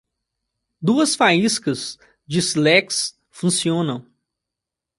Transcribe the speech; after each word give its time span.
Duas 0.81 1.15
faíscas 1.15 1.99
de 2.25 2.41
sílex 2.41 3.15
funcionam. 3.29 4.03